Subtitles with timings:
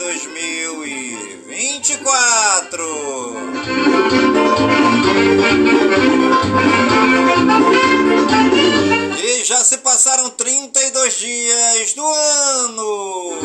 [0.00, 2.82] 2024.
[9.22, 13.38] E já se passaram 32 dias do ano.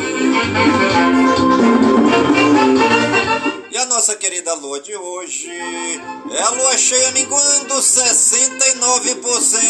[3.70, 6.00] E a nossa querida lua de hoje é
[6.42, 9.65] a lua cheia minguando 69%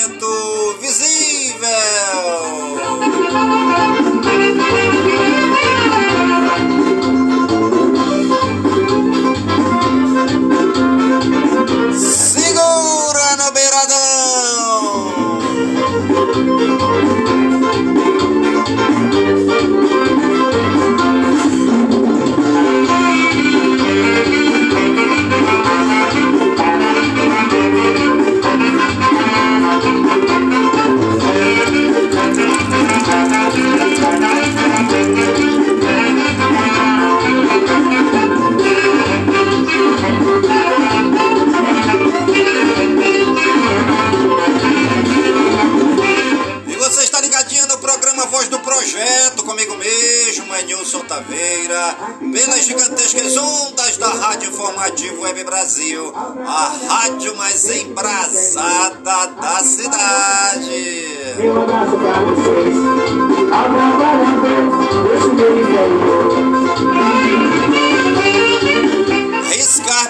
[54.37, 61.07] Rádio Informativo Web Brasil, a rádio mais embrasada da cidade.
[61.41, 62.77] Um abraço pra vocês,
[63.51, 64.77] ao trabalhador
[65.09, 65.57] desse meu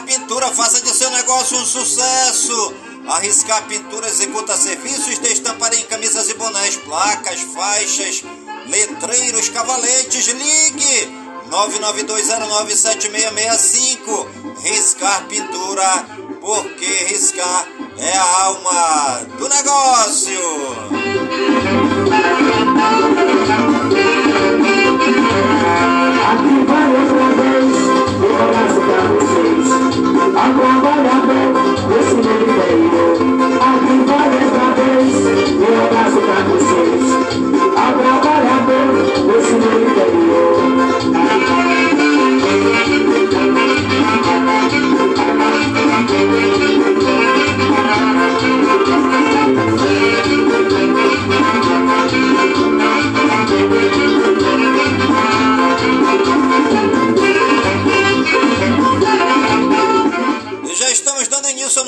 [0.06, 2.74] Pintura, faça de seu negócio um sucesso.
[3.06, 8.24] Arriscar Pintura executa serviços de estamparia em camisas e bonés, placas, faixas,
[8.66, 10.26] letreiros, cavaletes.
[10.26, 14.26] Ligue 992097665.
[14.62, 16.06] Riscar Pintura,
[16.40, 17.66] porque riscar
[17.98, 20.40] é a alma do negócio.
[26.28, 27.76] Aqui vai outra vez,
[28.98, 29.68] vocês,
[30.36, 30.52] ao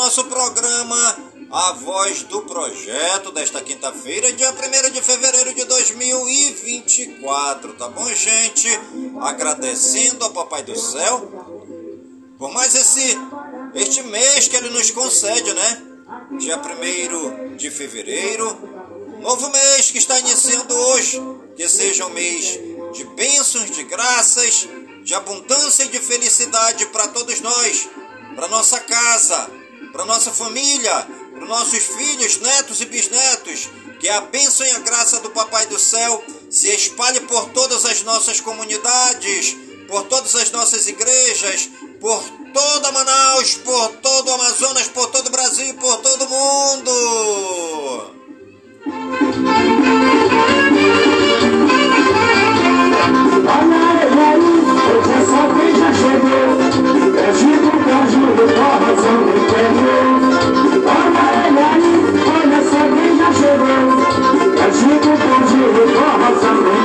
[0.08, 1.16] nosso programa
[1.50, 8.68] A Voz do Projeto desta quinta-feira, dia 1 de fevereiro de 2024, tá bom, gente?
[9.20, 11.30] Agradecendo ao Papai do Céu
[12.38, 13.18] por mais esse
[13.78, 15.82] este mês que ele nos concede, né?
[16.38, 18.46] Dia 1 de fevereiro,
[19.20, 21.20] novo mês que está iniciando hoje,
[21.56, 22.58] que seja um mês
[22.92, 24.68] de bênçãos, de graças,
[25.04, 27.88] de abundância e de felicidade para todos nós,
[28.34, 29.50] para nossa casa,
[29.92, 33.68] para nossa família, para nossos filhos, netos e bisnetos,
[34.00, 38.02] que a bênção e a graça do Papai do Céu se espalhe por todas as
[38.02, 41.70] nossas comunidades, por todas as nossas igrejas,
[42.00, 42.22] por
[42.58, 46.90] toda Manaus, por todo o Amazonas, por todo o Brasil por todo o mundo.
[53.46, 54.40] Olha aí,
[54.88, 56.46] hoje essa vez já chegou.
[57.14, 60.06] Perdido, perdido, corrosão do interior.
[60.96, 61.60] Olha aí,
[62.34, 63.82] olha essa vez já chegou.
[64.58, 66.77] Perdido, perdido, corrosão do interior.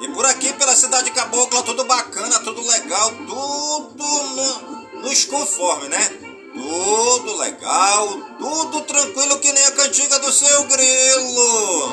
[0.00, 6.08] E por aqui, pela cidade cabocla, tudo bacana, tudo legal, tudo no- nos conforme, né?
[6.54, 8.08] Tudo legal,
[8.38, 11.92] tudo tranquilo que nem a cantiga do seu grilo.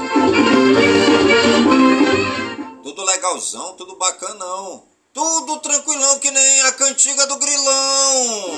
[2.84, 4.97] Tudo legalzão, tudo bacanão.
[5.18, 8.52] Tudo tranquilão que nem a cantiga do grilão.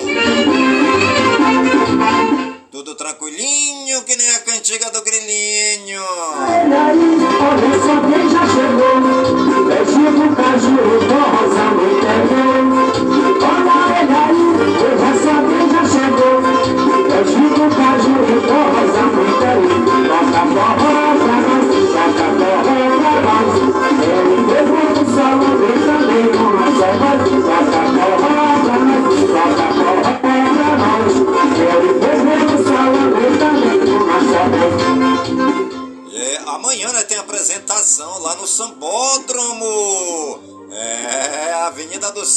[2.69, 6.03] Tudo tranquilinho que nem a cantiga do grilinho.
[6.61, 8.89] Ele aí, olha essa vez já chegou.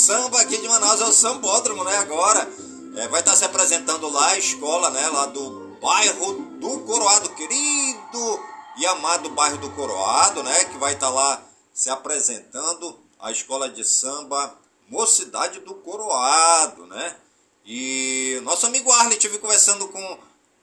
[0.02, 1.96] Samba aqui de Manaus é o Sambódromo, né?
[1.98, 2.50] Agora
[2.96, 5.08] É, vai estar se apresentando lá a escola, né?
[5.08, 8.40] Lá do bairro do Coroado, querido
[8.76, 10.64] e amado bairro do Coroado, né?
[10.64, 11.40] Que vai estar lá
[11.72, 14.58] se apresentando a escola de samba
[14.88, 17.16] Mocidade do Coroado, né?
[17.64, 20.18] E nosso amigo Arlen, tive conversando com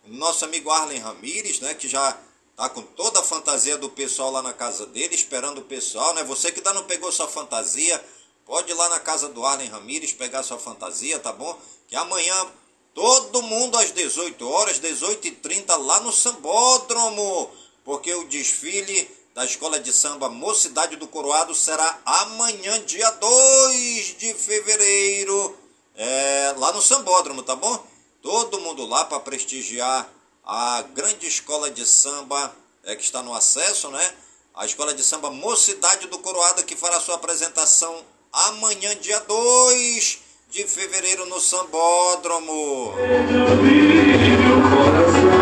[0.06, 1.74] nosso amigo Arlen Ramires, né?
[1.74, 2.16] Que já
[2.58, 6.24] tá com toda a fantasia do pessoal lá na casa dele, esperando o pessoal, né?
[6.26, 8.04] Você que ainda não pegou sua fantasia,
[8.50, 11.56] pode ir lá na casa do Arlen Ramires pegar sua fantasia, tá bom?
[11.88, 12.48] Que amanhã
[12.96, 17.52] todo mundo às 18 horas, 18h30 lá no Sambódromo,
[17.86, 24.34] porque o desfile da Escola de Samba Mocidade do Coroado será amanhã, dia 2 de
[24.34, 25.56] fevereiro,
[25.96, 27.86] é, lá no Sambódromo, tá bom?
[28.20, 30.12] Todo mundo lá para prestigiar
[30.44, 32.52] a grande escola de samba
[32.84, 34.16] é, que está no acesso, né?
[34.56, 40.20] A escola de samba Mocidade do Coroado que fará sua apresentação amanhã, dia 2
[40.52, 42.94] de fevereiro no Sambódromo.
[42.98, 45.39] É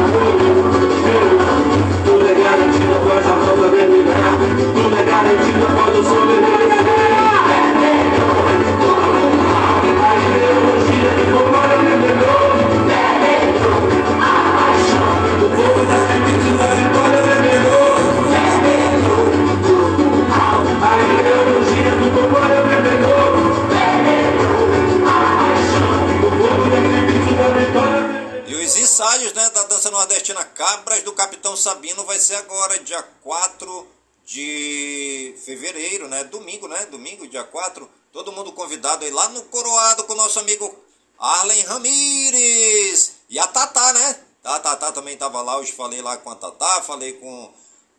[28.47, 33.03] E os ensaios né, da dança nordestina Cabras do Capitão Sabino vai ser agora, dia
[33.23, 33.87] 4
[34.25, 36.25] de fevereiro, né?
[36.25, 36.85] Domingo, né?
[36.87, 37.89] Domingo, dia 4.
[38.11, 40.75] Todo mundo convidado aí lá no Coroado com o nosso amigo
[41.17, 43.13] Arlen Ramires.
[43.29, 44.19] E a Tatá, né?
[44.43, 47.53] A Tatá também estava lá, hoje falei lá com a Tatá, falei com,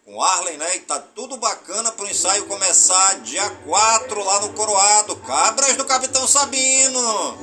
[0.09, 0.77] com Arlen, né?
[0.77, 5.15] E tá tudo bacana pro ensaio começar dia 4 lá no Coroado.
[5.17, 7.39] Cabras do Capitão Sabino.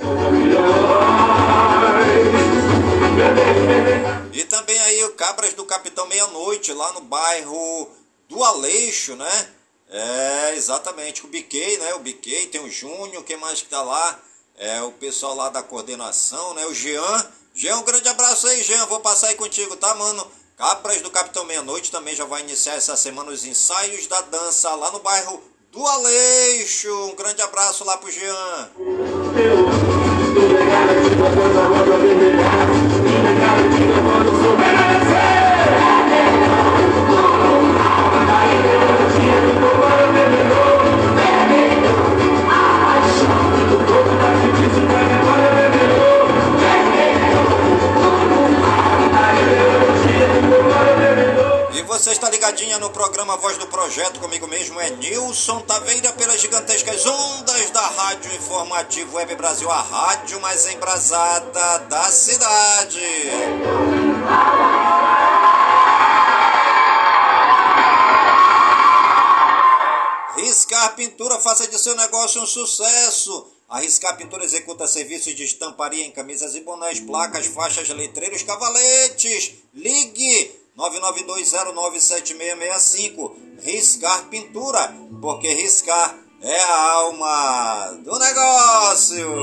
[4.33, 7.87] E também aí o Cabras do Capitão Meia-Noite, lá no bairro
[8.27, 9.49] do Aleixo, né?
[9.87, 11.93] É, exatamente, o Biquei, né?
[11.93, 14.19] O Biquei, tem o Júnior, quem mais que tá lá?
[14.57, 16.65] É o pessoal lá da coordenação, né?
[16.65, 17.31] O Jean.
[17.53, 18.87] Jean, um grande abraço aí, Jean.
[18.87, 20.25] Vou passar aí contigo, tá, mano?
[20.57, 24.89] Cabras do Capitão Meia-Noite também já vai iniciar essa semana os ensaios da dança lá
[24.89, 26.89] no bairro do Aleixo.
[27.11, 28.69] Um grande abraço lá pro Jean.
[51.99, 57.05] Você está ligadinha no programa Voz do Projeto, comigo mesmo é Nilson Taveira, pelas gigantescas
[57.05, 62.99] ondas da Rádio Informativo Web Brasil, a rádio mais embrasada da cidade.
[70.35, 73.47] Riscar Pintura, faça de seu negócio um sucesso.
[73.69, 79.53] A Riscar Pintura executa serviços de estamparia em camisas e bonés, placas, faixas, letreiros, cavaletes.
[79.73, 83.31] Ligue 992097665.
[83.61, 89.33] Riscar Pintura, porque riscar é a alma do negócio.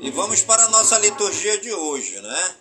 [0.00, 2.54] E vamos para a nossa liturgia de hoje, né?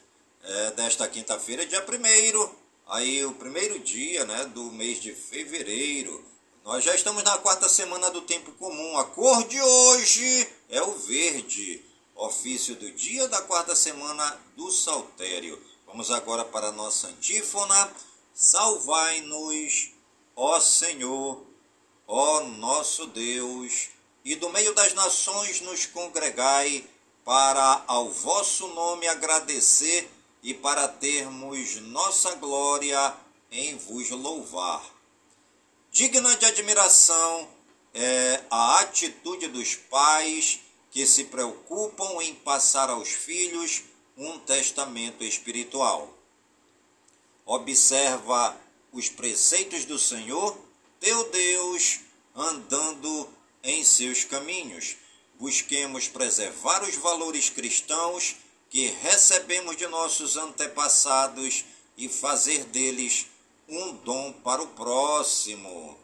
[0.43, 2.49] É, desta quinta-feira, dia 1
[2.89, 6.23] aí o primeiro dia né, do mês de fevereiro.
[6.63, 8.97] Nós já estamos na quarta semana do tempo comum.
[8.97, 11.81] A cor de hoje é o verde,
[12.17, 15.61] ofício do dia da quarta semana do saltério.
[15.85, 17.91] Vamos agora para a nossa antífona.
[18.33, 19.91] Salvai-nos,
[20.35, 21.45] ó Senhor,
[22.07, 23.89] ó nosso Deus,
[24.25, 26.83] e do meio das nações nos congregai
[27.23, 30.09] para ao vosso nome agradecer
[30.41, 33.15] e para termos nossa glória
[33.51, 34.83] em vos louvar.
[35.91, 37.47] Digna de admiração
[37.93, 40.59] é a atitude dos pais
[40.97, 43.83] que se preocupam em passar aos filhos
[44.17, 46.11] um testamento espiritual.
[47.45, 48.59] Observa
[48.91, 50.57] os preceitos do Senhor,
[50.99, 51.99] teu Deus,
[52.35, 53.29] andando
[53.61, 54.97] em seus caminhos
[55.37, 58.35] busquemos preservar os valores cristãos
[58.67, 61.63] que recebemos de nossos antepassados
[61.95, 63.27] e fazer deles
[63.69, 65.95] um dom para o próximo.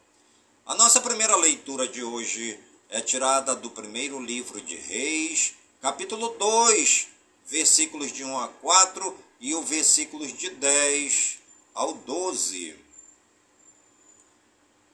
[0.68, 2.60] A nossa primeira leitura de hoje
[2.94, 7.08] é tirada do primeiro livro de Reis, capítulo 2,
[7.48, 11.40] versículos de 1 a 4 e o versículos de 10
[11.74, 12.76] ao 12.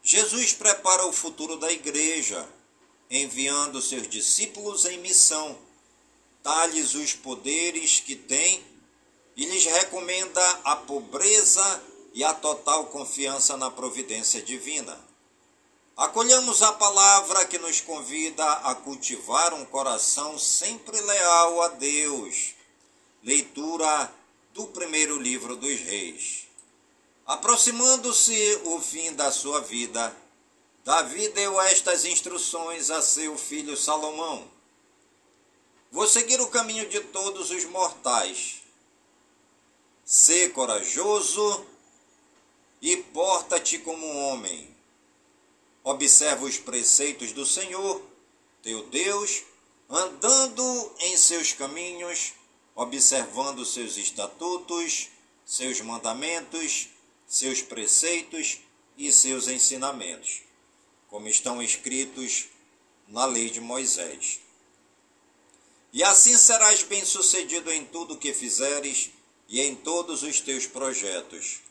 [0.01, 2.47] Jesus prepara o futuro da igreja
[3.11, 5.59] enviando seus discípulos em missão,
[6.41, 8.63] dá-lhes os poderes que tem
[9.35, 15.08] e lhes recomenda a pobreza e a total confiança na providência divina.
[15.99, 22.55] Acolhamos a palavra que nos convida a cultivar um coração sempre leal a Deus.
[23.21, 24.09] Leitura
[24.53, 26.47] do primeiro livro dos Reis.
[27.25, 30.15] Aproximando-se o fim da sua vida,
[30.85, 34.47] Davi deu estas instruções a seu filho Salomão:
[35.91, 38.61] Vou seguir o caminho de todos os mortais.
[40.05, 41.65] Sê corajoso
[42.81, 44.68] e porta-te como um homem.
[45.91, 48.01] Observa os preceitos do Senhor,
[48.61, 49.43] teu Deus,
[49.89, 52.33] andando em seus caminhos,
[52.75, 55.09] observando seus estatutos,
[55.45, 56.89] seus mandamentos,
[57.27, 58.59] seus preceitos
[58.97, 60.49] e seus ensinamentos
[61.09, 62.45] como estão escritos
[63.07, 64.39] na lei de Moisés.
[65.91, 69.09] E assim serás bem-sucedido em tudo o que fizeres
[69.47, 71.61] e em todos os teus projetos.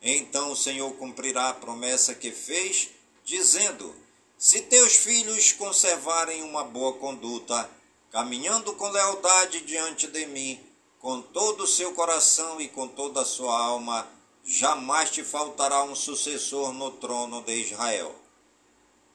[0.00, 2.90] Então o Senhor cumprirá a promessa que fez,
[3.24, 3.94] dizendo:
[4.38, 7.68] Se teus filhos conservarem uma boa conduta,
[8.12, 10.60] caminhando com lealdade diante de mim,
[11.00, 14.08] com todo o seu coração e com toda a sua alma,
[14.44, 18.14] jamais te faltará um sucessor no trono de Israel.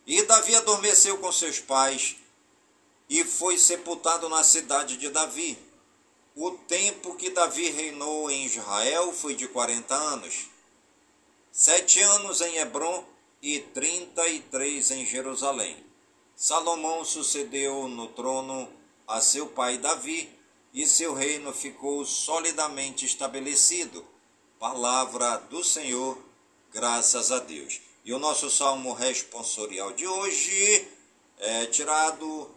[0.05, 2.15] E Davi adormeceu com seus pais
[3.07, 5.57] e foi sepultado na cidade de Davi.
[6.35, 10.47] O tempo que Davi reinou em Israel foi de quarenta anos.
[11.51, 13.03] Sete anos em Hebron
[13.41, 15.77] e trinta e três em Jerusalém.
[16.35, 18.69] Salomão sucedeu no trono
[19.07, 20.29] a seu pai Davi,
[20.73, 24.05] e seu reino ficou solidamente estabelecido.
[24.59, 26.17] Palavra do Senhor,
[26.71, 27.81] graças a Deus.
[28.05, 30.87] E o nosso salmo responsorial de hoje
[31.39, 32.49] é tirado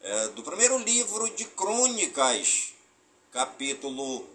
[0.00, 2.74] é, do primeiro livro de Crônicas,
[3.30, 4.26] capítulo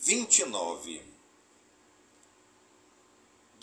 [0.00, 1.13] 29.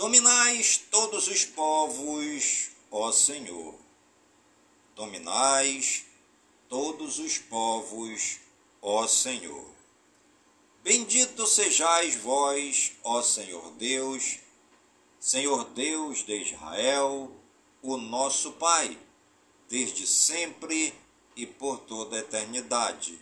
[0.02, 3.76] Dominais todos os povos, ó Senhor.
[4.96, 6.06] Dominais
[6.68, 8.40] todos os povos,
[8.82, 9.70] ó Senhor.
[10.84, 14.40] Bendito sejais vós, ó Senhor Deus,
[15.20, 17.30] Senhor Deus de Israel,
[17.84, 18.98] o nosso Pai,
[19.70, 20.96] desde sempre
[21.36, 23.20] e por toda a eternidade.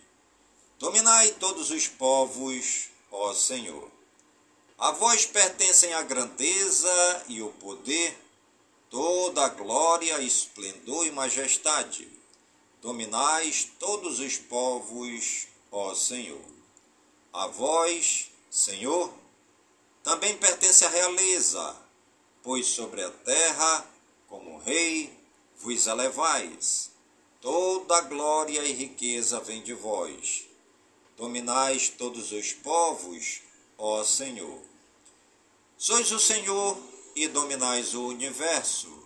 [0.78, 3.99] Dominai todos os povos, ó Senhor.
[4.80, 8.18] A vós pertencem a grandeza e o poder,
[8.88, 12.08] toda a glória, esplendor e majestade.
[12.80, 16.40] Dominais todos os povos, ó Senhor.
[17.30, 19.12] A vós, Senhor,
[20.02, 21.76] também pertence a realeza,
[22.42, 23.86] pois sobre a terra,
[24.28, 25.14] como rei,
[25.58, 26.90] vos elevais.
[27.38, 30.46] Toda glória e riqueza vem de vós.
[31.18, 33.42] Dominais todos os povos,
[33.76, 34.69] ó Senhor.
[35.82, 36.76] Sois o Senhor
[37.16, 39.02] e dominais o universo.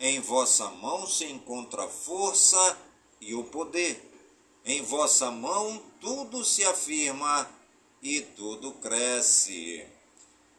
[0.00, 2.76] Em vossa mão se encontra a força
[3.20, 4.04] e o poder.
[4.64, 7.48] Em vossa mão tudo se afirma
[8.02, 9.86] e tudo cresce.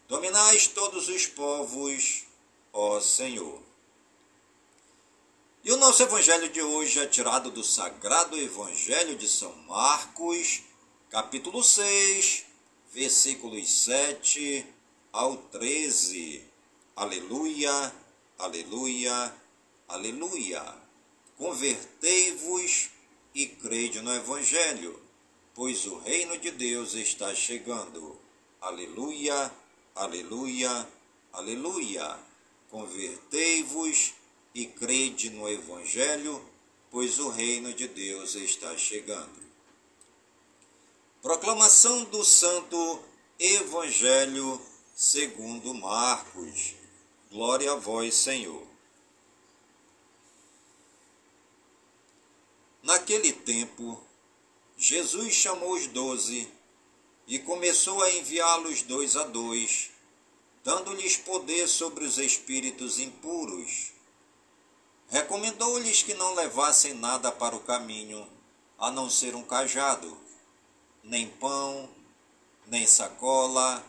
[0.08, 2.24] Dominais todos os povos,
[2.72, 3.62] ó Senhor.
[5.62, 10.62] E o nosso evangelho de hoje é tirado do Sagrado Evangelho de São Marcos,
[11.10, 12.46] capítulo 6,
[12.94, 14.80] versículos 7
[15.12, 16.44] ao 13.
[16.96, 17.94] Aleluia,
[18.38, 19.34] aleluia,
[19.88, 20.76] aleluia.
[21.38, 22.90] Convertei-vos
[23.34, 25.12] e crede no Evangelho
[25.54, 28.18] pois o reino de Deus está chegando.
[28.60, 29.52] Aleluia,
[29.96, 30.88] aleluia,
[31.34, 32.20] aleluia.
[32.70, 34.14] Convertei-vos
[34.56, 36.44] e crede no Evangelho,
[36.90, 39.42] pois o reino de Deus está chegando.
[41.22, 43.04] Proclamação do Santo
[43.38, 44.60] Evangelho
[45.02, 46.76] segundo Marcos.
[47.32, 48.68] Glória a vós, Senhor.
[52.84, 54.00] Naquele tempo,
[54.78, 56.48] Jesus chamou os doze
[57.26, 59.90] e começou a enviá-los dois a dois,
[60.64, 63.94] dando-lhes poder sobre os espíritos impuros.
[65.10, 68.30] Recomendou-lhes que não levassem nada para o caminho,
[68.78, 70.16] a não ser um cajado,
[71.04, 71.90] nem pão,
[72.68, 73.84] nem sacola,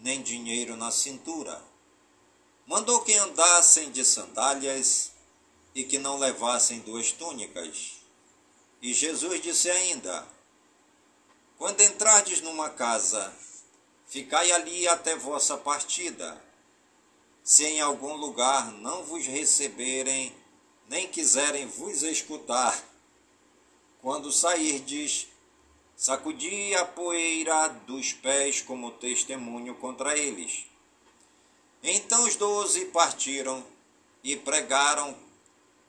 [0.00, 1.62] nem dinheiro na cintura.
[2.66, 5.12] Mandou que andassem de sandálias
[5.74, 8.00] e que não levassem duas túnicas
[8.82, 10.26] e Jesus disse ainda:
[11.58, 13.32] Quando entrardes numa casa,
[14.06, 16.42] ficai ali até vossa partida.
[17.42, 20.34] Se em algum lugar não vos receberem,
[20.88, 22.82] nem quiserem vos escutar,
[24.00, 25.26] quando sairdes,
[26.00, 30.64] sacudi a poeira dos pés como testemunho contra eles.
[31.82, 33.62] Então os doze partiram
[34.24, 35.14] e pregaram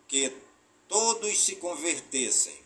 [0.10, 0.36] que
[0.90, 2.60] todos se convertessem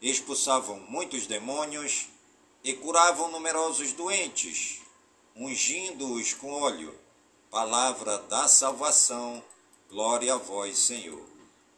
[0.00, 2.08] expulsavam muitos demônios
[2.64, 4.80] e curavam numerosos doentes,
[5.34, 6.98] ungindo-os com óleo.
[7.50, 9.44] Palavra da salvação,
[9.90, 11.22] glória a vós, Senhor.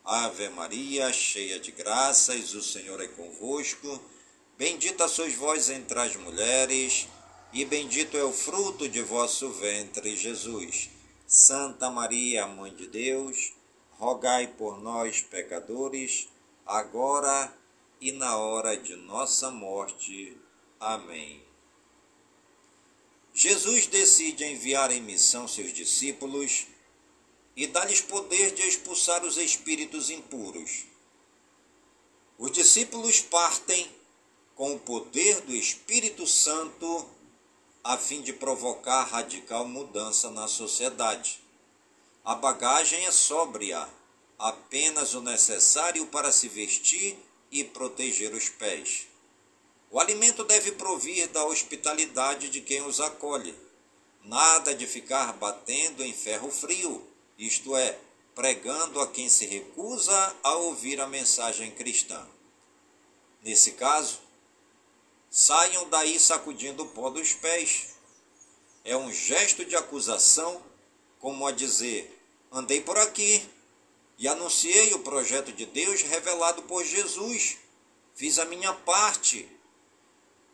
[0.04, 4.00] Ave Maria, cheia de graças, o Senhor é convosco.
[4.58, 7.06] Bendita sois vós entre as mulheres,
[7.52, 10.90] e bendito é o fruto de vosso ventre, Jesus.
[11.28, 13.52] Santa Maria, Mãe de Deus,
[13.92, 16.26] rogai por nós, pecadores,
[16.66, 17.56] agora
[18.00, 20.36] e na hora de nossa morte.
[20.80, 21.40] Amém.
[23.32, 26.66] Jesus decide enviar em missão seus discípulos
[27.54, 30.84] e dá-lhes poder de expulsar os espíritos impuros.
[32.36, 33.97] Os discípulos partem
[34.58, 37.08] com o poder do Espírito Santo
[37.84, 41.40] a fim de provocar radical mudança na sociedade.
[42.24, 43.88] A bagagem é sóbria,
[44.36, 47.16] apenas o necessário para se vestir
[47.52, 49.06] e proteger os pés.
[49.92, 53.54] O alimento deve provir da hospitalidade de quem os acolhe.
[54.24, 57.06] Nada de ficar batendo em ferro frio,
[57.38, 57.96] isto é,
[58.34, 62.26] pregando a quem se recusa a ouvir a mensagem cristã.
[63.40, 64.26] Nesse caso,
[65.38, 67.94] saiam daí sacudindo o pó dos pés.
[68.84, 70.60] É um gesto de acusação,
[71.20, 72.20] como a dizer:
[72.50, 73.48] andei por aqui,
[74.18, 77.56] e anunciei o projeto de Deus revelado por Jesus.
[78.16, 79.48] Fiz a minha parte.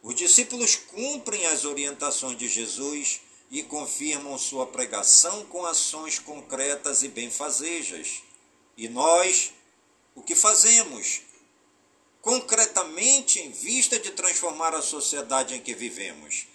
[0.03, 7.09] Os discípulos cumprem as orientações de Jesus e confirmam sua pregação com ações concretas e
[7.09, 8.23] benfazejas.
[8.77, 9.55] E nós,
[10.15, 11.23] o que fazemos?
[12.25, 16.49] Concretamente em vista de transformar a sociedade em que vivemos.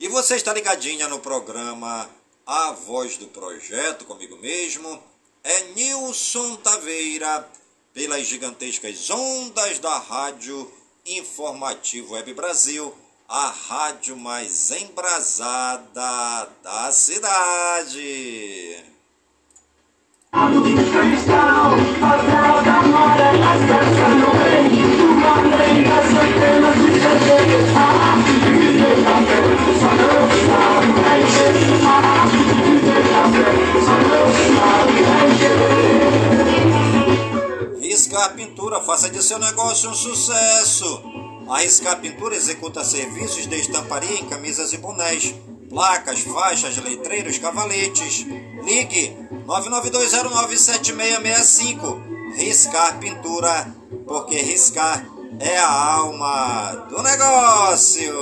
[0.00, 2.10] E você está ligadinha no programa
[2.44, 5.00] A Voz do Projeto, comigo mesmo
[5.44, 7.48] é Nilson Taveira,
[7.92, 10.72] pelas gigantescas ondas da Rádio
[11.04, 12.94] Informativo Web Brasil,
[13.28, 18.91] a rádio mais embrasada da cidade.
[37.80, 41.02] Riscar Pintura, faça de seu negócio um sucesso.
[41.50, 45.34] A Riscar Pintura executa serviços de estamparia em camisas e bonés
[45.72, 48.24] placas, faixas, letreiros, cavaletes.
[48.62, 52.12] Ligue 992097665.
[52.36, 53.74] Riscar Pintura,
[54.06, 55.04] porque riscar
[55.40, 58.12] é a alma do negócio.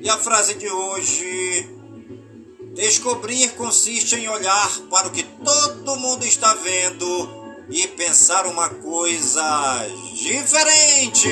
[0.00, 1.68] E a frase de hoje:
[2.74, 9.86] Descobrir consiste em olhar para o que todo mundo está vendo e pensar uma coisa
[10.22, 11.30] diferente.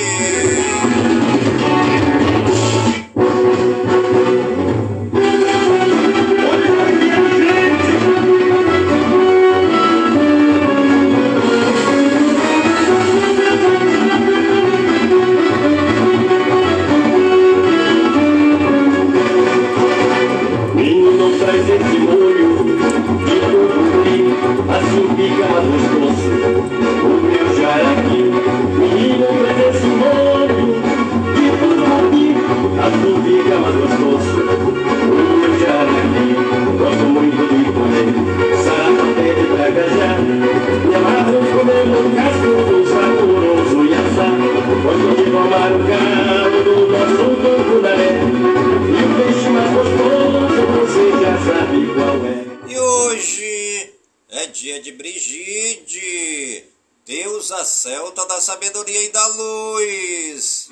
[54.33, 56.65] É dia de Brigide,
[57.05, 60.69] deusa celta da sabedoria e da luz.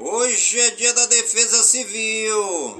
[0.00, 2.76] Hoje é dia da defesa civil.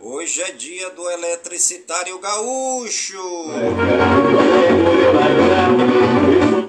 [0.00, 3.18] Hoje é dia do eletricitário gaúcho.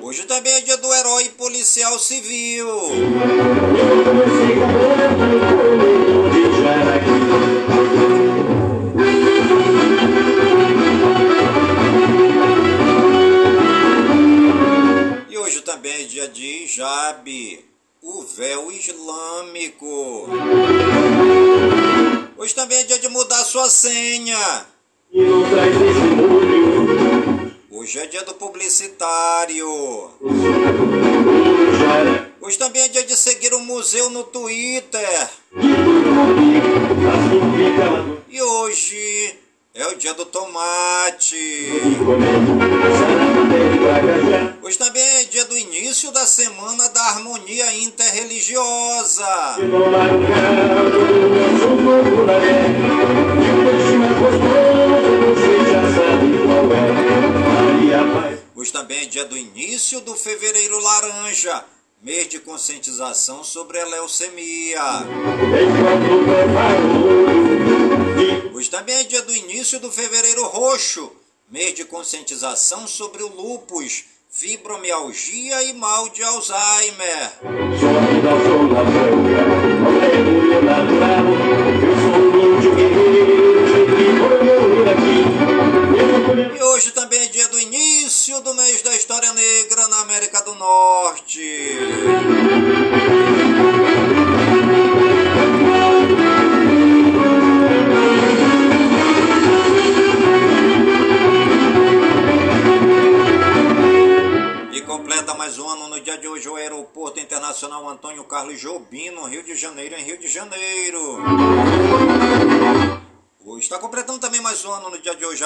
[0.01, 2.67] Hoje também é dia do herói policial civil.
[15.29, 17.65] E hoje também é dia de hijab,
[18.01, 20.27] o véu islâmico.
[22.35, 24.65] Hoje também é dia de mudar sua senha.
[27.69, 29.69] Hoje é dia do publicitário.
[32.45, 35.29] Hoje também é dia de seguir o museu no Twitter.
[38.29, 39.35] E hoje
[39.73, 41.71] é o dia do tomate.
[44.61, 49.25] Hoje também é dia do início da semana da harmonia interreligiosa.
[58.55, 61.65] Hoje também é dia do início do fevereiro laranja,
[62.01, 64.81] mês de conscientização sobre a leucemia.
[68.53, 71.11] Hoje também é dia do início do fevereiro roxo,
[71.49, 77.31] mês de conscientização sobre o lúpus, fibromialgia e mal de Alzheimer.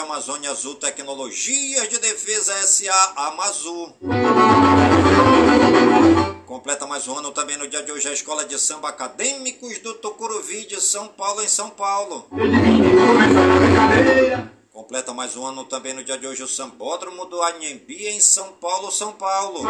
[0.09, 3.93] Amazônia Azul Tecnologias de Defesa SA Amazu.
[6.47, 9.93] Completa mais um ano também no dia de hoje a Escola de Samba Acadêmicos do
[9.93, 12.27] Tucuruvi de São Paulo, em São Paulo.
[14.89, 18.53] Completa mais um ano também no dia de hoje o Sambódromo do Anhembi, em São
[18.59, 19.61] Paulo, São Paulo.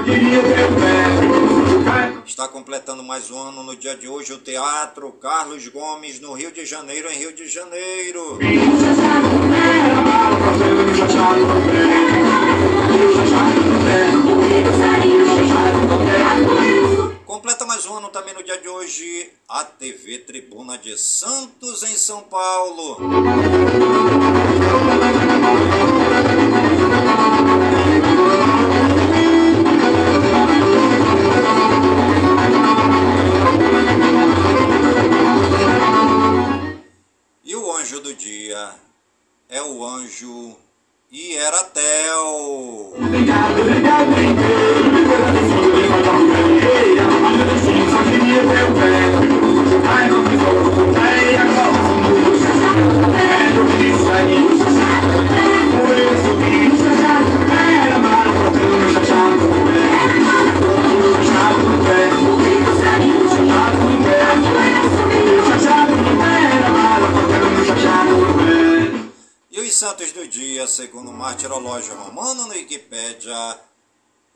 [2.25, 6.53] Está completando mais um ano no dia de hoje o Teatro Carlos Gomes, no Rio
[6.53, 8.39] de Janeiro, em Rio de Janeiro.
[17.95, 22.97] Ano também no dia de hoje a TV Tribuna de Santos, em São Paulo.
[37.43, 38.75] E o anjo do dia
[39.49, 40.55] é o anjo
[41.11, 42.93] Ieratel.
[42.95, 44.09] Obrigado, obrigado,
[47.55, 47.78] os
[69.79, 73.59] santos do dia, segundo o martirológio romano no Wikipédia,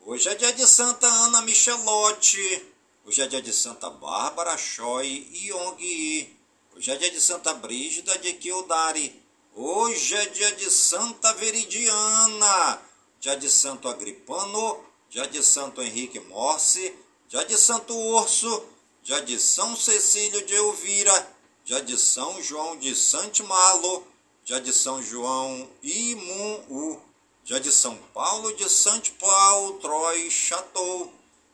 [0.06, 2.73] hoje é dia de Santa Ana Michelotti,
[3.06, 6.36] hoje é dia de Santa Bárbara Choi Yong
[6.74, 9.22] hoje é dia de Santa Brígida de Kildare,
[9.54, 12.80] hoje é dia de Santa Veridiana,
[13.20, 16.96] dia de Santo Agripano, dia de Santo Henrique Morse,
[17.28, 18.64] dia de Santo Urso,
[19.02, 24.06] dia de São Cecílio de Elvira, dia de São João de Santimalo,
[24.44, 27.02] dia de São João Imun-U,
[27.44, 31.12] dia de São Paulo de Santo Paulo, Troy Chateau.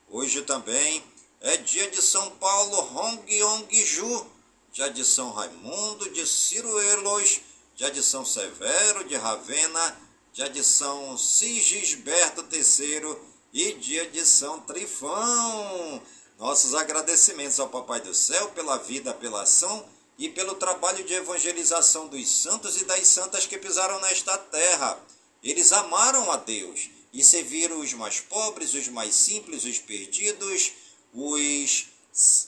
[0.08, 1.04] Hoje também
[1.40, 4.26] é dia de São Paulo Hongyeong-ju,
[4.72, 7.40] dia de São Raimundo de Ciruelos,
[7.74, 9.98] dia de São Severo de Ravenna,
[10.35, 13.16] dia de São Sigisberto III
[13.55, 16.03] e dia de São Trifão.
[16.38, 19.85] Nossos agradecimentos ao Papai do Céu pela vida, pela ação
[20.18, 24.98] e pelo trabalho de evangelização dos santos e das santas que pisaram nesta terra.
[25.42, 30.72] Eles amaram a Deus e serviram os mais pobres, os mais simples, os perdidos,
[31.12, 31.87] os,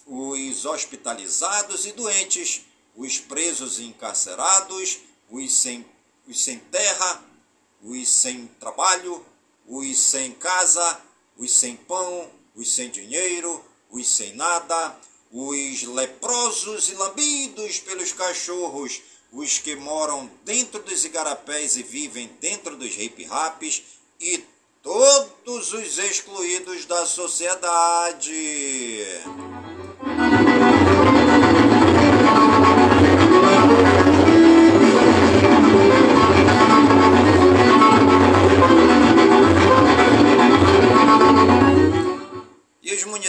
[0.06, 2.62] os hospitalizados e doentes,
[2.94, 4.98] os presos e encarcerados,
[5.30, 5.84] os sem,
[6.26, 7.24] os sem terra,
[7.82, 9.24] os sem trabalho,
[9.66, 11.00] os sem casa,
[11.36, 14.96] os sem pão, os sem dinheiro, os sem nada,
[15.30, 19.00] os leprosos e lambidos pelos cachorros,
[19.32, 23.82] os que moram dentro dos igarapés e vivem dentro dos hip-raps
[24.20, 24.44] e
[24.82, 29.06] todos os excluídos da sociedade.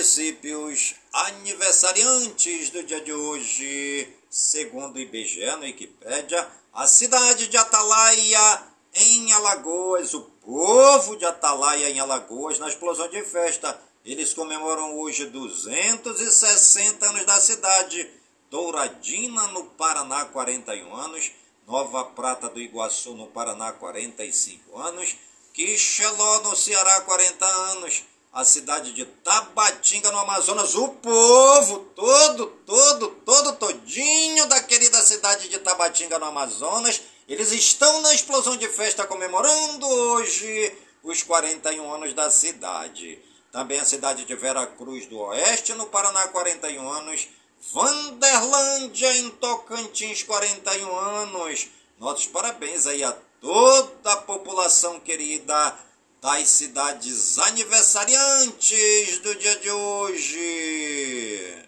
[0.04, 8.64] municípios aniversariantes do dia de hoje, segundo o IBGE no Wikipédia, a cidade de Atalaia,
[8.94, 13.80] em Alagoas, o povo de Atalaia, em Alagoas, na explosão de festa.
[14.06, 18.10] Eles comemoram hoje 260 anos da cidade.
[18.50, 21.32] Douradina, no Paraná, 41 anos.
[21.66, 25.16] Nova Prata do Iguaçu, no Paraná, 45 anos.
[25.54, 28.04] Quixeló, no Ceará, 40 anos
[28.34, 35.48] a cidade de Tabatinga, no Amazonas, o povo todo, todo, todo, todinho da querida cidade
[35.50, 40.72] de Tabatinga, no Amazonas, eles estão na explosão de festa comemorando hoje
[41.04, 43.20] os 41 anos da cidade.
[43.52, 47.28] Também a cidade de Vera Cruz do Oeste, no Paraná, 41 anos.
[47.72, 51.70] Vanderlândia, em Tocantins, 41 anos.
[52.00, 55.76] Nossos parabéns aí a toda a população querida
[56.22, 61.64] das cidades aniversariantes do dia de hoje.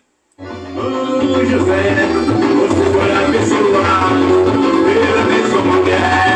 [2.57, 4.54] Você foi abençoado
[5.86, 6.35] again.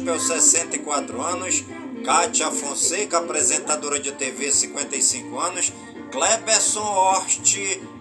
[0.00, 1.64] Gospel, 64 anos,
[2.04, 5.72] Kátia Fonseca, apresentadora de TV, 55 anos,
[6.10, 7.56] Kleberson Horst,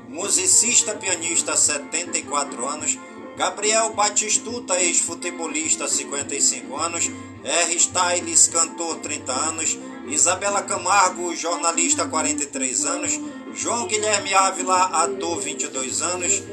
[0.08, 2.98] musicista pianista, 74 anos,
[3.38, 7.12] Gabriel Batistuta, ex-futebolista, 55 anos,
[7.44, 7.80] R.
[7.80, 13.20] Styles, cantor, 30 anos, Isabela Camargo, jornalista, 43 anos,
[13.54, 16.44] João Guilherme Ávila, ator, 22 anos,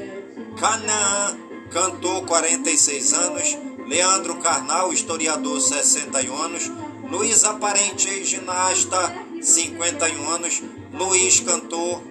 [0.59, 1.37] Canaã,
[1.71, 6.71] cantor, 46 anos, Leandro Carnal, historiador, 61 anos,
[7.09, 12.03] Luiz Aparente, ex-ginasta, 51 anos, Luiz, cantor,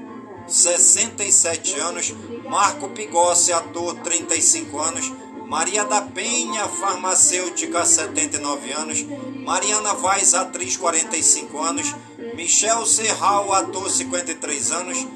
[0.49, 2.15] 67 anos,
[2.49, 5.13] Marco Pigossi, ator, 35 anos,
[5.47, 9.05] Maria da Penha, farmacêutica, 79 anos,
[9.45, 11.95] Mariana Vaz, atriz, 45 anos,
[12.35, 15.07] Michel Serral, ator, 53 anos,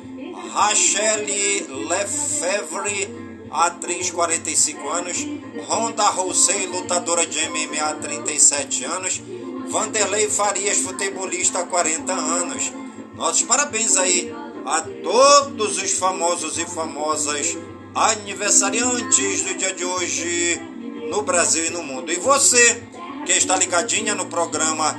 [0.53, 5.27] Rachele Lefebvre, atriz, 45 anos,
[5.67, 9.21] Ronda Rousey, lutadora de MMA, 37 anos,
[9.69, 12.73] Vanderlei Farias, futebolista, 40 anos.
[13.15, 14.33] Nossos parabéns aí
[14.65, 17.57] a todos os famosos e famosas
[17.95, 20.61] aniversariantes do dia de hoje
[21.09, 22.13] no Brasil e no mundo.
[22.13, 22.83] E você
[23.27, 24.97] que está ligadinha no programa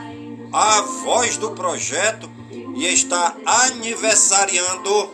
[0.51, 2.29] A Voz do Projeto
[2.75, 5.09] e está aniversariando,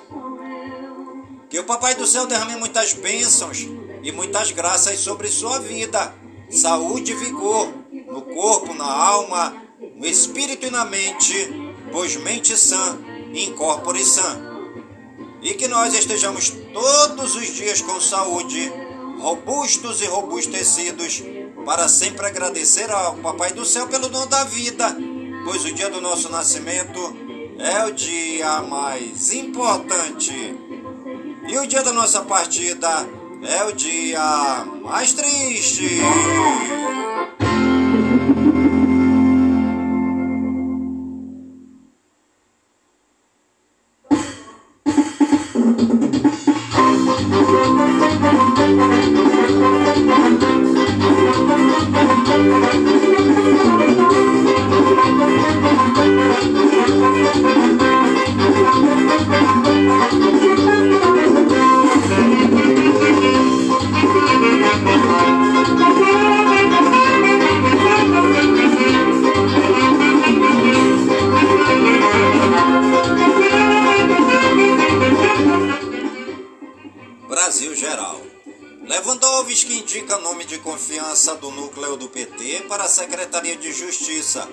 [1.57, 3.67] que o Papai do Céu derrame muitas bênçãos
[4.03, 6.13] e muitas graças sobre sua vida,
[6.51, 7.73] saúde e vigor
[8.05, 9.59] no corpo, na alma,
[9.95, 11.33] no espírito e na mente,
[11.91, 12.99] pois mente sã,
[13.33, 14.39] incorpore sã.
[15.41, 18.71] E que nós estejamos todos os dias com saúde,
[19.19, 21.23] robustos e robustecidos,
[21.65, 24.95] para sempre agradecer ao Papai do Céu pelo dom da vida,
[25.43, 26.99] pois o dia do nosso nascimento
[27.57, 30.66] é o dia mais importante.
[31.47, 32.89] E o dia da nossa partida
[33.41, 36.01] é o dia mais triste.
[81.95, 84.49] Do PT para a Secretaria de Justiça.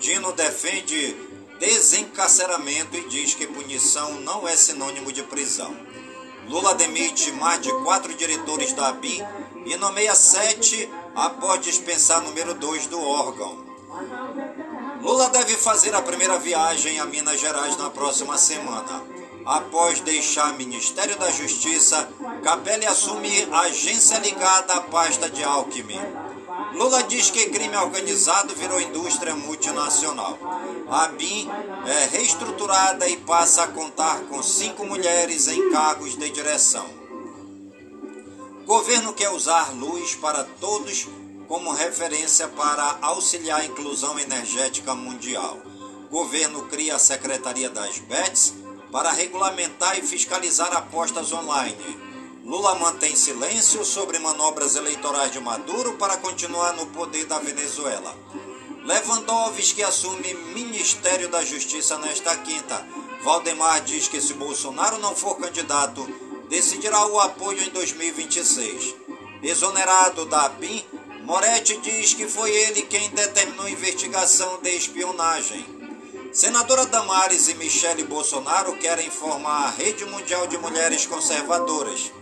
[0.00, 1.14] Dino defende
[1.60, 5.76] desencarceramento e diz que punição não é sinônimo de prisão.
[6.48, 9.22] Lula demite mais de quatro diretores da ABIN
[9.64, 13.64] e nomeia sete após dispensar número dois do órgão.
[15.00, 19.02] Lula deve fazer a primeira viagem a Minas Gerais na próxima semana.
[19.46, 22.08] Após deixar Ministério da Justiça,
[22.42, 26.00] Capelli assume agência ligada à pasta de Alckmin.
[26.74, 30.36] Lula diz que crime organizado virou indústria multinacional.
[30.90, 31.48] A BIM
[31.86, 36.86] é reestruturada e passa a contar com cinco mulheres em cargos de direção.
[38.66, 41.06] Governo quer usar luz para todos
[41.46, 45.58] como referência para auxiliar a inclusão energética mundial.
[46.10, 48.52] Governo cria a Secretaria das BETS
[48.90, 52.13] para regulamentar e fiscalizar apostas online.
[52.44, 58.14] Lula mantém silêncio sobre manobras eleitorais de Maduro para continuar no poder da Venezuela.
[58.84, 62.86] Lewandowski assume Ministério da Justiça nesta quinta.
[63.22, 66.06] Valdemar diz que se Bolsonaro não for candidato,
[66.50, 68.94] decidirá o apoio em 2026.
[69.42, 70.84] Exonerado da BIM,
[71.22, 75.64] Moretti diz que foi ele quem determinou investigação de espionagem.
[76.30, 82.12] Senadora Damares e Michele Bolsonaro querem formar a Rede Mundial de Mulheres Conservadoras.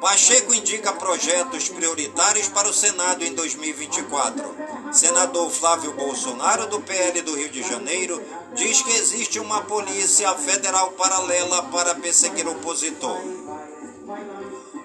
[0.00, 4.54] Pacheco indica projetos prioritários para o Senado em 2024.
[4.92, 8.22] Senador Flávio Bolsonaro, do PL do Rio de Janeiro,
[8.54, 13.18] diz que existe uma polícia federal paralela para perseguir opositor.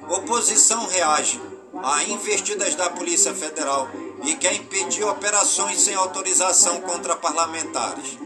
[0.09, 1.41] Oposição reage
[1.83, 3.89] a investidas da Polícia Federal
[4.23, 8.17] e quer impedir operações sem autorização contra parlamentares.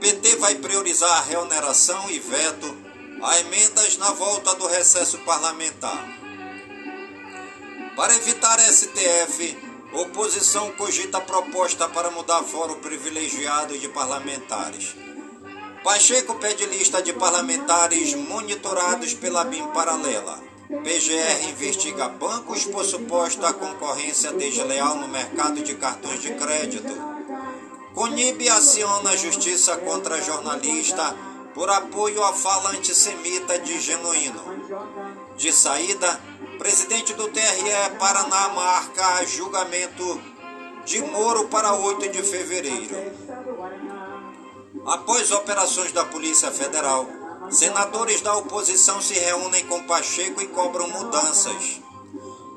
[0.00, 2.87] PT vai priorizar a reoneração e veto
[3.22, 6.06] a emendas na volta do recesso parlamentar.
[7.96, 9.58] Para evitar STF,
[9.92, 14.94] oposição cogita proposta para mudar fórum privilegiado de parlamentares.
[15.82, 20.38] Pacheco pede lista de parlamentares monitorados pela BIM paralela.
[20.68, 26.94] PGR investiga bancos por suposta concorrência desleal no mercado de cartões de crédito.
[27.94, 31.16] Conib aciona a justiça contra jornalista
[31.58, 34.40] por apoio à fala antissemita de Genuíno.
[35.36, 36.20] De saída,
[36.56, 40.22] presidente do TRE Paraná marca julgamento
[40.84, 42.94] de Moro para 8 de fevereiro.
[44.86, 47.08] Após operações da Polícia Federal,
[47.50, 51.80] senadores da oposição se reúnem com Pacheco e cobram mudanças.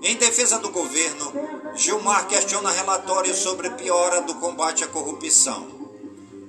[0.04, 1.34] Em defesa do governo,
[1.74, 5.81] Gilmar questiona relatório sobre piora do combate à corrupção.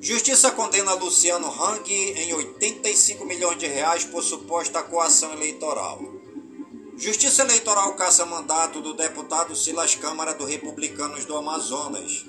[0.04, 6.02] Justiça condena Luciano Hang em 85 milhões de reais por suposta coação eleitoral.
[6.96, 12.24] Justiça Eleitoral caça mandato do deputado Silas Câmara do Republicanos do Amazonas.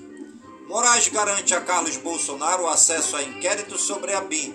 [0.68, 4.52] Moraes garante a Carlos Bolsonaro acesso a inquérito sobre a BIM.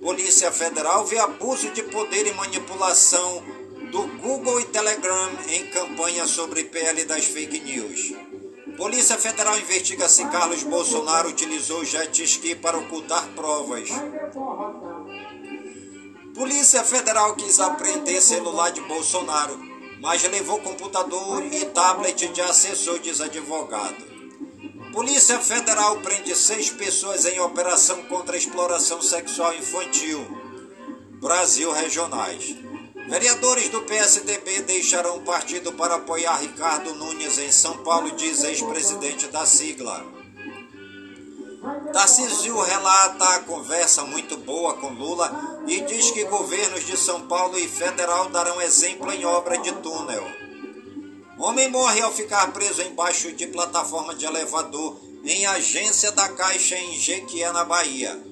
[0.00, 3.42] Polícia Federal vê abuso de poder e manipulação
[3.90, 8.12] do Google e Telegram em campanha sobre PL das fake news.
[8.80, 13.90] Polícia Federal investiga se Carlos Bolsonaro utilizou jet ski para ocultar provas.
[16.34, 19.60] Polícia Federal quis apreender celular de Bolsonaro,
[20.00, 24.02] mas levou computador e tablet de assessor, diz advogado.
[24.94, 30.26] Polícia Federal prende seis pessoas em operação contra exploração sexual infantil.
[31.20, 32.56] Brasil Regionais.
[33.10, 39.26] Vereadores do PSDB deixarão o partido para apoiar Ricardo Nunes em São Paulo, diz ex-presidente
[39.26, 40.06] da sigla.
[41.92, 47.58] Tarcísio relata a conversa muito boa com Lula e diz que governos de São Paulo
[47.58, 50.24] e federal darão exemplo em obra de túnel.
[51.36, 56.92] Homem morre ao ficar preso embaixo de plataforma de elevador em agência da Caixa em
[56.92, 58.29] Jequié, na Bahia.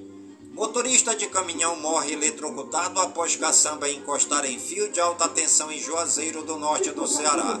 [0.59, 6.43] Motorista de caminhão morre eletrocutado após caçamba encostar em fio de alta tensão em Juazeiro
[6.43, 7.57] do Norte do Ceará.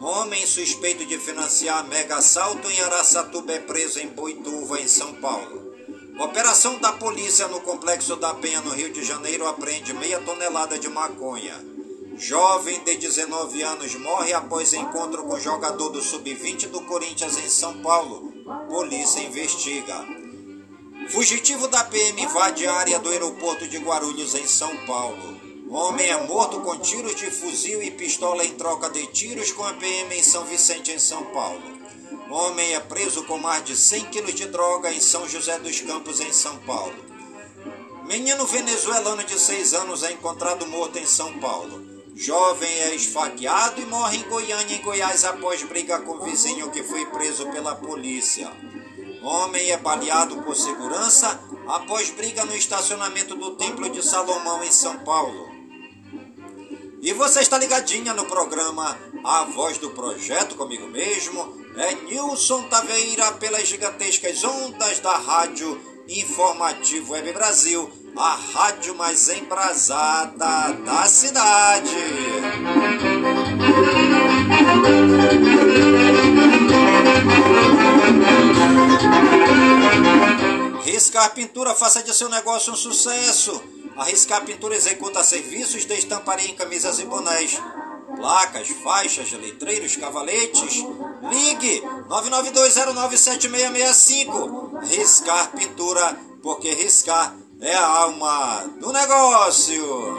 [0.00, 5.76] Homem suspeito de financiar mega assalto em Araçatuba é preso em Boituva, em São Paulo.
[6.18, 10.88] Operação da polícia no Complexo da Penha, no Rio de Janeiro, apreende meia tonelada de
[10.88, 11.54] maconha.
[12.16, 17.78] Jovem de 19 anos morre após encontro com jogador do Sub-20 do Corinthians em São
[17.78, 18.32] Paulo.
[18.68, 20.23] Polícia investiga.
[21.08, 25.40] Fugitivo da PM invade a área do aeroporto de Guarulhos, em São Paulo.
[25.70, 29.74] Homem é morto com tiros de fuzil e pistola em troca de tiros com a
[29.74, 31.62] PM em São Vicente, em São Paulo.
[32.30, 36.20] Homem é preso com mais de 100 quilos de droga em São José dos Campos,
[36.20, 36.94] em São Paulo.
[38.06, 41.82] Menino venezuelano de 6 anos é encontrado morto em São Paulo.
[42.16, 47.04] Jovem é esfaqueado e morre em Goiânia, em Goiás, após briga com vizinho que foi
[47.06, 48.50] preso pela polícia.
[49.24, 54.98] Homem é baleado por segurança após briga no estacionamento do Templo de Salomão em São
[54.98, 55.48] Paulo.
[57.00, 61.56] E você está ligadinha no programa A Voz do Projeto comigo mesmo.
[61.78, 70.72] É Nilson Taveira pelas gigantescas ondas da Rádio Informativo Web Brasil, a rádio mais embrasada
[70.84, 71.96] da cidade.
[80.94, 83.60] Riscar Pintura, faça de seu negócio um sucesso.
[83.96, 87.60] A Riscar Pintura executa serviços de estamparia em camisas e bonés.
[88.14, 90.84] Placas, faixas, letreiros, cavaletes.
[91.28, 94.84] Ligue 992097665.
[94.84, 100.14] Riscar Pintura, porque riscar é a alma do negócio.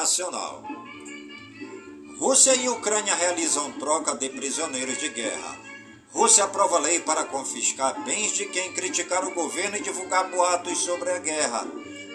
[0.00, 0.62] Internacional.
[2.18, 5.58] Rússia e Ucrânia realizam troca de prisioneiros de guerra.
[6.10, 11.10] Rússia aprova lei para confiscar bens de quem criticar o governo e divulgar boatos sobre
[11.10, 11.66] a guerra.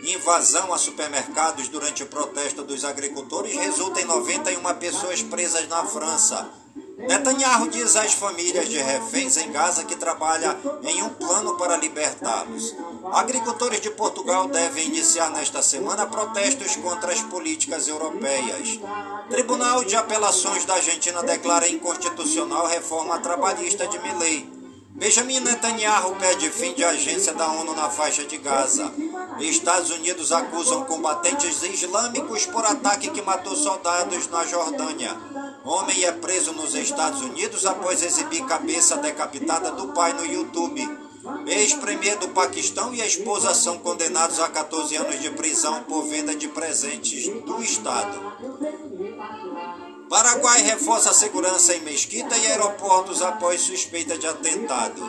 [0.04, 6.65] Invasão a supermercados durante o protesto dos agricultores resulta em 91 pessoas presas na França.
[7.08, 12.76] Netanyahu diz às famílias de reféns em Gaza que trabalha em um plano para libertá-los.
[13.12, 18.80] Agricultores de Portugal devem iniciar nesta semana protestos contra as políticas europeias.
[19.30, 24.56] Tribunal de Apelações da Argentina declara inconstitucional reforma trabalhista de Milley.
[24.96, 28.94] Benjamin Netanyahu pede fim de agência da ONU na faixa de Gaza.
[29.40, 35.14] Estados Unidos acusam combatentes islâmicos por ataque que matou soldados na Jordânia.
[35.66, 40.88] Homem é preso nos Estados Unidos após exibir cabeça decapitada do pai no YouTube.
[41.48, 46.36] Ex-premier do Paquistão e a esposa são condenados a 14 anos de prisão por venda
[46.36, 48.36] de presentes do Estado.
[50.08, 55.02] Paraguai reforça a segurança em mesquita e aeroportos após suspeita de atentado.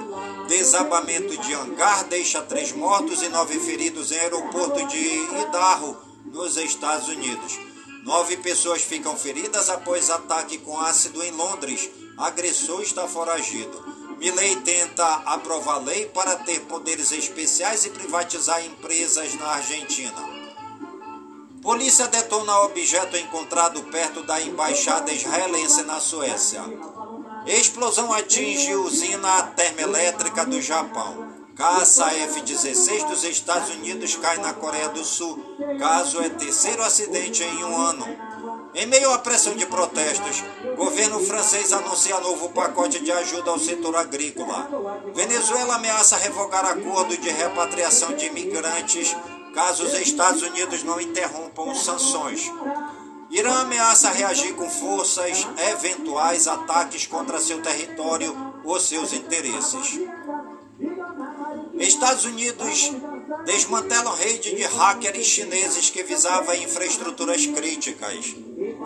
[0.48, 5.06] Desabamento de hangar deixa três mortos e nove feridos em aeroporto de
[5.42, 7.65] Idaho, nos Estados Unidos.
[8.06, 11.90] Nove pessoas ficam feridas após ataque com ácido em Londres.
[12.16, 13.84] Agressor está foragido.
[14.18, 20.24] Milley tenta aprovar lei para ter poderes especiais e privatizar empresas na Argentina.
[21.60, 26.62] Polícia detona objeto encontrado perto da embaixada israelense na Suécia.
[27.44, 31.25] Explosão atinge usina termoelétrica do Japão.
[31.56, 35.56] Caça F-16 dos Estados Unidos cai na Coreia do Sul.
[35.78, 38.06] Caso é terceiro acidente em um ano.
[38.74, 40.44] Em meio à pressão de protestos,
[40.76, 44.68] governo francês anuncia novo pacote de ajuda ao setor agrícola.
[45.14, 49.16] Venezuela ameaça revogar acordo de repatriação de imigrantes
[49.54, 52.52] caso os Estados Unidos não interrompam sanções.
[53.30, 59.98] Irã ameaça reagir com forças eventuais ataques contra seu território ou seus interesses.
[61.78, 62.92] Estados Unidos
[63.44, 68.34] desmantelam rede de hackers chineses que visava infraestruturas críticas,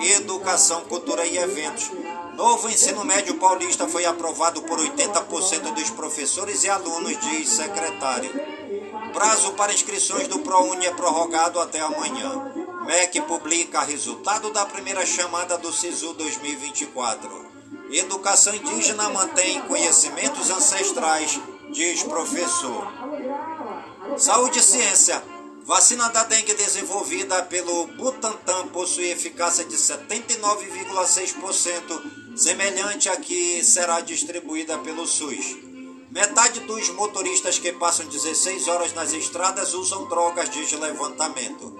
[0.01, 1.91] educação, cultura e eventos.
[2.34, 8.30] Novo ensino médio paulista foi aprovado por 80% dos professores e alunos, diz secretário.
[9.12, 12.53] Prazo para inscrições do ProUni é prorrogado até amanhã.
[12.86, 17.51] MEC publica resultado da primeira chamada do SISU 2024.
[17.93, 21.41] Educação indígena mantém conhecimentos ancestrais,
[21.72, 22.86] diz professor.
[24.16, 25.22] Saúde e ciência.
[25.64, 34.76] Vacina da dengue desenvolvida pelo Butantan possui eficácia de 79,6%, semelhante à que será distribuída
[34.78, 35.56] pelo SUS.
[36.10, 41.72] Metade dos motoristas que passam 16 horas nas estradas usam drogas, diz levantamento.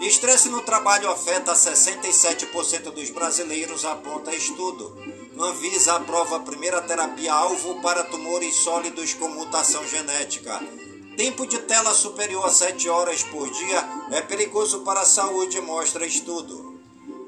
[0.00, 4.96] Estresse no trabalho afeta 67% dos brasileiros, aponta estudo.
[5.40, 10.60] Anvisa aprova a primeira terapia-alvo para tumores sólidos com mutação genética.
[11.16, 16.04] Tempo de tela superior a 7 horas por dia é perigoso para a saúde, mostra
[16.04, 16.80] estudo.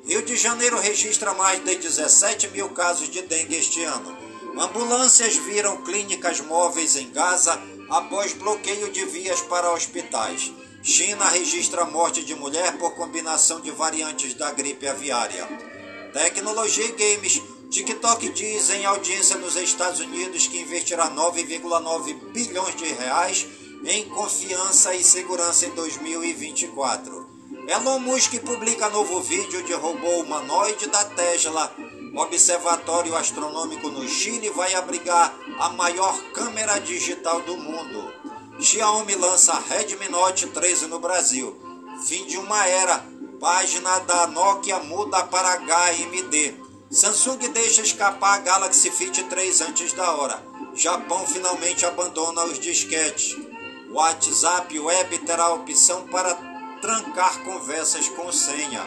[0.04, 4.16] Rio de Janeiro registra mais de 17 mil casos de dengue este ano.
[4.58, 10.52] Ambulâncias viram clínicas móveis em Gaza após bloqueio de vias para hospitais.
[10.82, 15.46] China registra morte de mulher por combinação de variantes da gripe aviária.
[16.12, 17.40] Tecnologia e games.
[17.70, 23.46] TikTok diz em audiência nos Estados Unidos que investirá 9,9 bilhões de reais
[23.84, 27.30] em confiança e segurança em 2024.
[27.68, 31.72] Elon Musk publica novo vídeo de robô humanoide da Tesla
[32.14, 38.12] Observatório Astronômico no Chile vai abrigar a maior câmera digital do mundo.
[38.58, 41.56] Xiaomi lança Redmi Note 13 no Brasil.
[42.04, 43.04] Fim de uma era.
[43.40, 46.69] Página da Nokia muda para HMD.
[46.92, 50.42] Samsung deixa escapar a Galaxy Fit 3 antes da hora.
[50.74, 53.36] Japão finalmente abandona os disquetes.
[53.92, 56.34] WhatsApp Web terá opção para
[56.82, 58.84] trancar conversas com senha.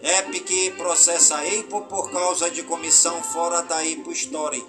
[0.00, 4.64] Epic processa Apple por causa de comissão fora da Apple Store.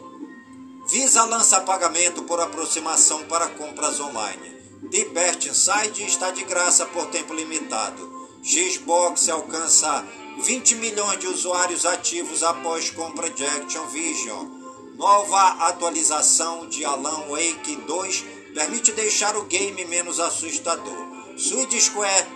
[0.90, 4.56] Visa lança pagamento por aproximação para compras online.
[4.90, 8.28] Tibet Inside está de graça por tempo limitado.
[8.44, 10.04] Xbox alcança
[10.44, 14.48] 20 milhões de usuários ativos após compra de Activision.
[14.96, 21.08] Nova atualização de Alan Wake 2 permite deixar o game menos assustador.
[21.38, 22.28] Swedish Square,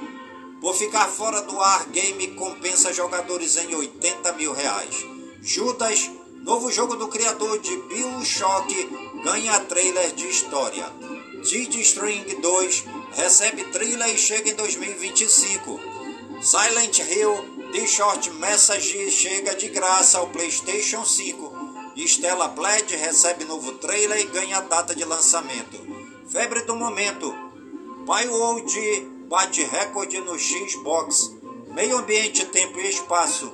[0.61, 5.05] por ficar fora do ar, game compensa jogadores em 80 mil reais.
[5.41, 6.09] Judas,
[6.43, 8.89] novo jogo do criador de Bioshock,
[9.23, 10.85] ganha trailer de história.
[11.43, 12.83] Did String 2
[13.13, 15.79] recebe trailer e chega em 2025.
[16.41, 21.93] Silent Hill The Short Message chega de graça ao PlayStation 5.
[21.97, 25.78] Stella Bled recebe novo trailer e ganha data de lançamento.
[26.28, 27.32] Febre do momento.
[28.07, 31.32] BioWorld bate recorde no Xbox.
[31.67, 33.53] Meio ambiente, tempo e espaço.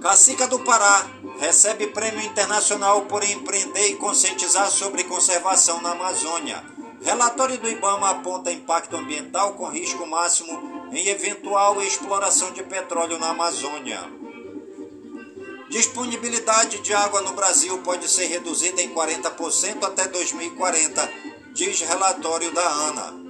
[0.00, 6.64] Cacica do Pará recebe prêmio internacional por empreender e conscientizar sobre conservação na Amazônia.
[7.02, 13.30] Relatório do IBAMA aponta impacto ambiental com risco máximo em eventual exploração de petróleo na
[13.30, 14.00] Amazônia.
[15.68, 21.12] Disponibilidade de água no Brasil pode ser reduzida em 40% até 2040,
[21.52, 23.28] diz relatório da ANA.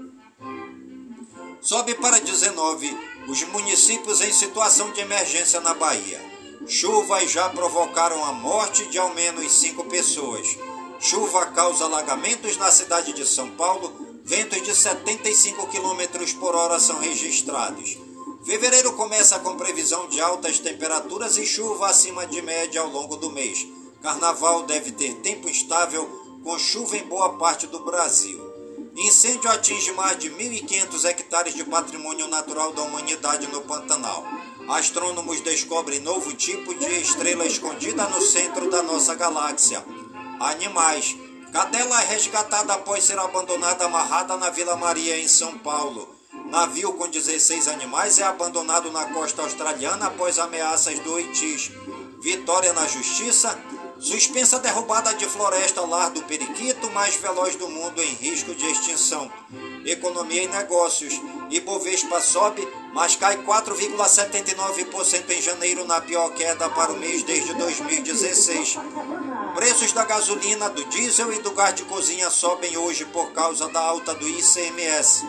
[1.60, 2.96] Sobe para 19
[3.28, 6.24] os municípios em situação de emergência na Bahia.
[6.66, 10.56] Chuvas já provocaram a morte de ao menos cinco pessoas.
[11.00, 16.98] Chuva causa alagamentos na cidade de São Paulo Ventos de 75 km por hora são
[16.98, 17.96] registrados.
[18.44, 23.30] Fevereiro começa com previsão de altas temperaturas e chuva acima de média ao longo do
[23.30, 23.66] mês.
[24.02, 26.06] Carnaval deve ter tempo estável,
[26.44, 28.38] com chuva em boa parte do Brasil.
[28.94, 34.26] Incêndio atinge mais de 1.500 hectares de patrimônio natural da humanidade no Pantanal.
[34.68, 39.82] Astrônomos descobrem novo tipo de estrela escondida no centro da nossa galáxia.
[40.38, 41.16] Animais.
[41.52, 46.14] Cadela é resgatada após ser abandonada amarrada na Vila Maria, em São Paulo.
[46.46, 51.70] Navio com 16 animais é abandonado na costa australiana após ameaças do Oitis.
[52.20, 53.58] Vitória na Justiça.
[53.98, 59.30] Suspensa derrubada de floresta lar do periquito mais veloz do mundo em risco de extinção.
[59.84, 61.20] Economia e negócios.
[61.50, 68.78] Ibovespa sobe, mas cai 4,79% em janeiro na pior queda para o mês desde 2016.
[69.54, 73.80] Preços da gasolina, do diesel e do gás de cozinha sobem hoje por causa da
[73.80, 75.26] alta do ICMS.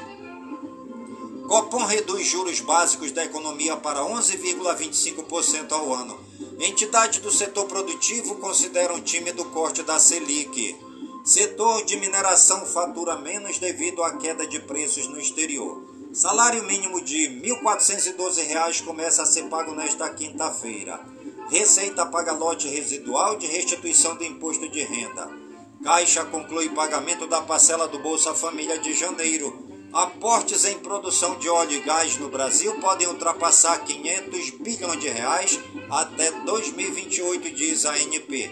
[1.47, 6.19] Copom reduz juros básicos da economia para 11,25% ao ano.
[6.59, 10.77] Entidades do setor produtivo consideram tímido corte da Selic.
[11.25, 15.88] Setor de mineração fatura menos devido à queda de preços no exterior.
[16.11, 20.99] Salário mínimo de R$ 1.412 começa a ser pago nesta quinta-feira.
[21.51, 25.29] Receita paga lote residual de restituição do imposto de renda.
[25.83, 29.67] Caixa conclui pagamento da parcela do Bolsa Família de janeiro.
[29.93, 35.59] Aportes em produção de óleo e gás no Brasil podem ultrapassar 500 bilhões de reais
[35.91, 38.51] até 2028, diz a ANP.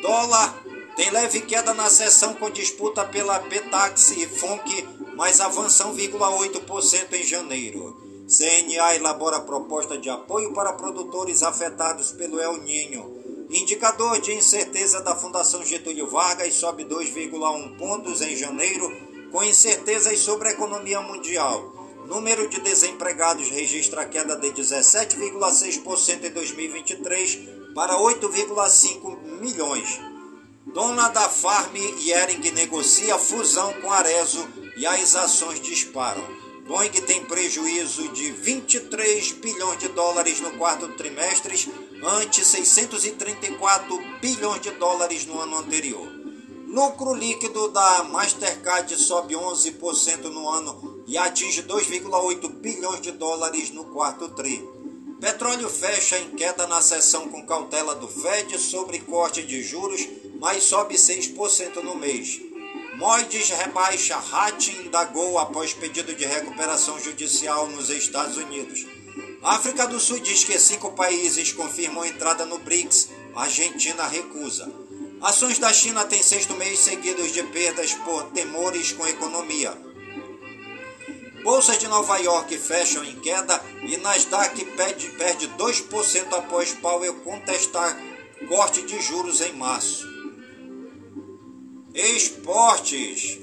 [0.00, 0.65] Dólar
[0.96, 7.22] tem leve queda na sessão com disputa pela Petax e FONC, mas avança 1,8% em
[7.22, 8.00] janeiro.
[8.26, 13.46] CNA elabora proposta de apoio para produtores afetados pelo El Ninho.
[13.50, 18.90] Indicador de incerteza da Fundação Getúlio Vargas sobe 2,1 pontos em janeiro,
[19.30, 21.74] com incertezas sobre a economia mundial.
[22.06, 27.38] Número de desempregados registra queda de 17,6% em 2023
[27.74, 30.05] para 8,5 milhões.
[30.66, 34.46] Dona da Farm Yering negocia fusão com Arezo
[34.76, 36.26] e as ações disparam.
[36.66, 44.72] Boeing tem prejuízo de 23 bilhões de dólares no quarto trimestre, ante 634 bilhões de
[44.72, 46.08] dólares no ano anterior.
[46.66, 53.84] Lucro líquido da Mastercard sobe 11% no ano e atinge 2,8 bilhões de dólares no
[53.84, 54.68] quarto tri.
[55.20, 60.06] Petróleo fecha em queda na sessão com cautela do Fed sobre corte de juros,
[60.46, 62.40] mas sobe 6% no mês.
[62.94, 68.86] Moides rebaixa rating da Gol após pedido de recuperação judicial nos Estados Unidos.
[69.42, 73.08] África do Sul diz que cinco países confirmam entrada no BRICS.
[73.34, 74.72] Argentina recusa.
[75.20, 79.76] Ações da China têm sexto mês seguidos de perdas por temores com a economia.
[81.42, 88.00] Bolsas de Nova York fecham em queda e Nasdaq perde, perde 2% após Powell contestar
[88.48, 90.14] corte de juros em março.
[91.96, 93.38] Esportes.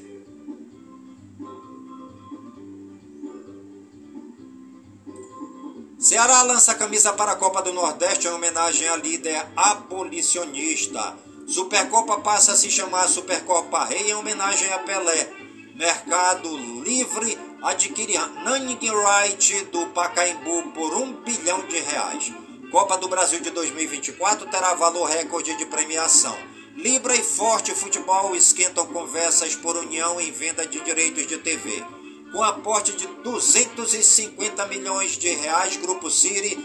[5.97, 11.17] Ceará lança camisa para a Copa do Nordeste em homenagem à líder abolicionista.
[11.47, 15.33] Supercopa passa a se chamar Supercopa Rei em homenagem a Pelé.
[15.73, 22.31] Mercado Livre adquire Nanning Right do Pacaembu por um bilhão de reais.
[22.69, 26.52] Copa do Brasil de 2024 terá valor recorde de premiação.
[26.75, 31.85] Libra e Forte Futebol esquentam conversas por união em venda de direitos de TV.
[32.31, 36.55] Com aporte de 250 milhões de reais, Grupo Siri,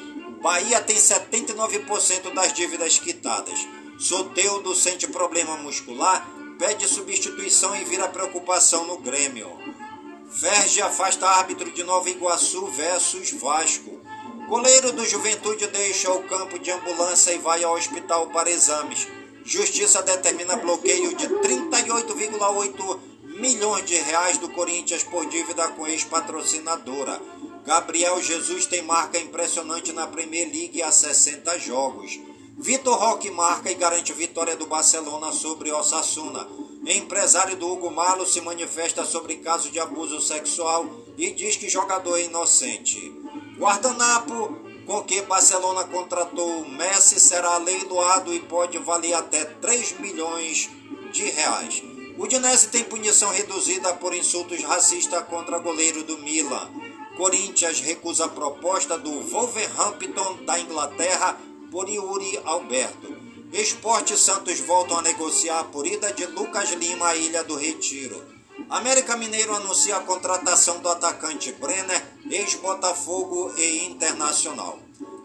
[0.41, 3.69] Bahia tem 79% das dívidas quitadas.
[3.99, 6.27] Soteudo sente problema muscular,
[6.59, 9.59] pede substituição e vira preocupação no Grêmio.
[10.31, 14.01] Ferge afasta árbitro de Nova Iguaçu versus Vasco.
[14.49, 19.07] Goleiro do Juventude deixa o campo de ambulância e vai ao hospital para exames.
[19.49, 23.01] Justiça determina bloqueio de 38,8
[23.41, 27.19] milhões de reais do Corinthians por dívida com ex-patrocinadora.
[27.65, 32.21] Gabriel Jesus tem marca impressionante na Premier League há 60 jogos.
[32.59, 36.47] Vitor Roque marca e garante vitória do Barcelona sobre Osasuna.
[36.87, 40.87] Empresário do Hugo Malo se manifesta sobre caso de abuso sexual
[41.17, 43.01] e diz que jogador é inocente.
[43.57, 50.70] Guardanapo com que Barcelona contratou Messi será leiloado e pode valer até 3 milhões
[51.12, 51.82] de reais.
[52.16, 56.70] O Udinese tem punição reduzida por insultos racistas contra goleiro do Milan.
[57.18, 61.39] Corinthians recusa a proposta do Wolverhampton da Inglaterra
[61.70, 63.14] por Yuri Alberto.
[63.53, 68.24] Esporte Santos voltam a negociar por ida de Lucas Lima à Ilha do Retiro.
[68.71, 74.79] América Mineiro anuncia a contratação do atacante Brenner, ex-Botafogo e Internacional.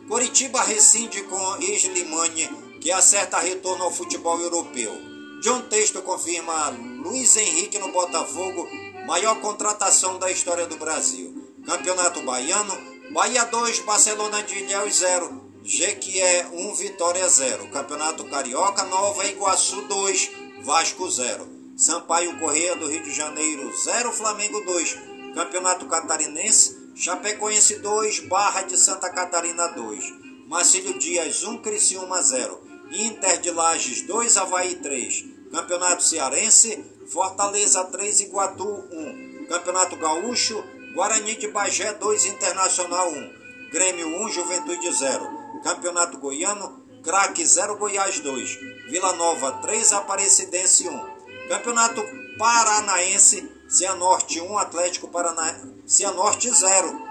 [0.07, 2.47] Coritiba rescinde com Islimani,
[2.79, 4.93] que acerta retorno ao futebol europeu.
[5.41, 8.65] John Texto confirma Luiz Henrique no Botafogo,
[9.05, 11.51] maior contratação da história do Brasil.
[11.65, 12.73] Campeonato Baiano,
[13.11, 17.67] Bahia 2, Barcelona de Ilhéus 0, Jequié 1, Vitória 0.
[17.71, 20.31] Campeonato Carioca, Nova Iguaçu 2,
[20.61, 21.52] Vasco 0.
[21.75, 24.95] Sampaio Correia do Rio de Janeiro 0, Flamengo 2.
[25.33, 30.13] Campeonato Catarinense, Chapecoense 2, Barra de Santa Catarina 2.
[30.47, 32.61] Marcílio Dias 1, Criciúma 0.
[32.91, 35.25] Inter de Lages 2, Havaí 3.
[35.51, 39.47] Campeonato Cearense, Fortaleza 3, Iguatu 1.
[39.49, 40.63] Campeonato Gaúcho,
[40.93, 43.33] Guarani de Bagé 2, Internacional 1.
[43.71, 45.27] Grêmio 1, Juventude 0.
[45.63, 48.59] Campeonato Goiano, Craque 0, Goiás 2.
[48.91, 51.12] Vila Nova 3, Aparecidense 1.
[51.47, 52.03] Campeonato
[52.37, 57.01] Paranaense, Cianorte 1, Atlético Paranaense, Cianorte 0,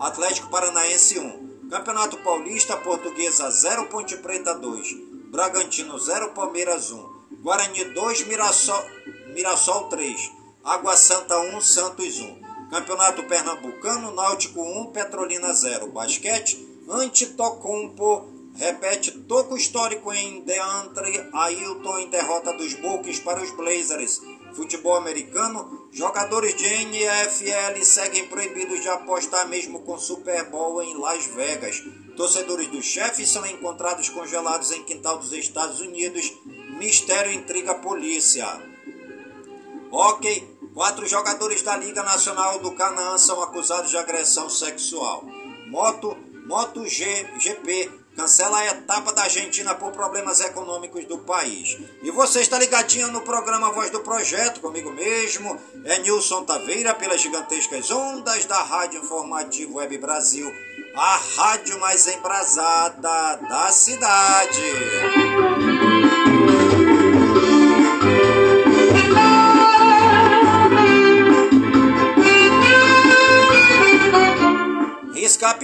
[0.00, 1.68] Atlético Paranaense 1.
[1.70, 5.28] Campeonato Paulista, Portuguesa 0, Ponte Preta 2.
[5.30, 7.26] Bragantino 0, Palmeiras 1.
[7.42, 8.84] Guarani 2, Mirassol,
[9.34, 10.32] Mirassol 3.
[10.64, 12.68] Água Santa 1, Santos 1.
[12.70, 15.86] Campeonato Pernambucano, Náutico 1, Petrolina 0.
[15.88, 24.20] Basquete, Antetokounmpo repete toco histórico em Deandre Ailton em derrota dos Bucks para os Blazers.
[24.54, 31.24] Futebol americano, jogadores de NFL seguem proibidos de apostar mesmo com Super Bowl em Las
[31.26, 31.82] Vegas.
[32.16, 36.30] Torcedores dos chefes são encontrados congelados em quintal dos Estados Unidos.
[36.78, 38.46] Mistério intriga a polícia.
[39.90, 45.24] Ok, quatro jogadores da Liga Nacional do Canaã são acusados de agressão sexual.
[45.68, 46.14] Moto
[46.46, 51.78] MotoGP cancela a etapa da Argentina por problemas econômicos do país.
[52.02, 57.20] E você está ligadinho no programa Voz do Projeto, comigo mesmo, é Nilson Taveira, pelas
[57.20, 60.50] gigantescas ondas da Rádio Informativo Web Brasil,
[60.94, 64.62] a rádio mais embrasada da cidade.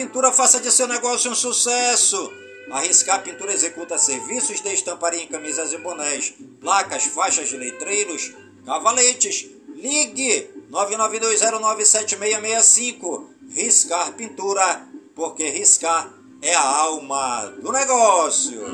[0.09, 2.33] Pintura faça de seu negócio um sucesso.
[2.71, 6.33] A Riscar Pintura executa serviços de estamparia em camisas e bonés,
[6.63, 8.33] placas, faixas de letreiros,
[8.65, 9.51] cavaletes.
[9.75, 13.27] Ligue 992097665.
[13.51, 18.65] Riscar Pintura, porque riscar é a alma do negócio.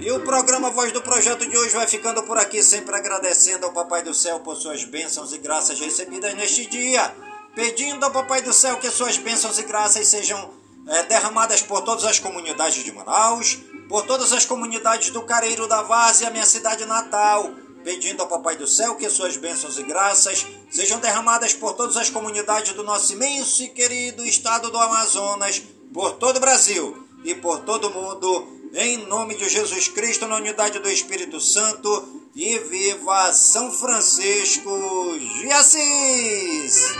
[0.00, 3.72] E o programa Voz do Projeto de hoje vai ficando por aqui, sempre agradecendo ao
[3.72, 7.14] Papai do Céu por suas bênçãos e graças recebidas neste dia.
[7.54, 10.50] Pedindo ao Papai do Céu que suas bênçãos e graças sejam
[10.88, 13.58] é, derramadas por todas as comunidades de Manaus,
[13.88, 17.50] por todas as comunidades do Careiro da Várzea, minha cidade natal.
[17.84, 22.10] Pedindo ao Papai do Céu que suas bênçãos e graças sejam derramadas por todas as
[22.10, 25.62] comunidades do nosso imenso e querido estado do Amazonas,
[25.92, 30.36] por todo o Brasil e por todo o mundo em nome de Jesus Cristo, na
[30.36, 34.70] unidade do Espírito Santo, e viva São Francisco
[35.18, 36.94] de Assis!